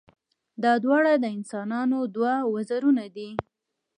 دا 0.63 0.73
دواړه 0.83 1.13
د 1.17 1.25
انسان 1.37 1.71
دوه 2.15 2.33
وزرونه 2.53 3.05
دي. 3.15 3.29